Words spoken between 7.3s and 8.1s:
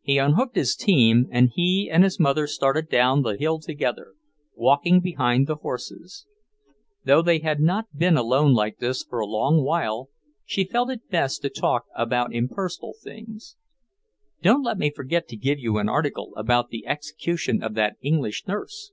had not